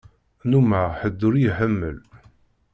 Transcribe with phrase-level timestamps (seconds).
[0.43, 1.97] Nnumeɣ ḥedd ur y-iḥemmel.